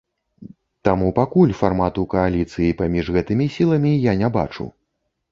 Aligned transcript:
Таму 0.87 1.09
пакуль 1.17 1.51
фармату 1.59 2.05
кааліцыі 2.13 2.69
паміж 2.79 3.11
гэтымі 3.19 3.45
сіламі 3.57 3.91
я 4.07 4.13
не 4.23 4.31
бачу. 4.39 4.65